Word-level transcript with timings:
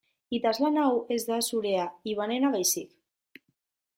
Idazlan 0.35 0.79
hau 0.83 0.93
ez 1.15 1.19
da 1.27 1.37
zurea 1.51 1.85
Ivanena 2.13 2.53
baizik. 2.57 2.99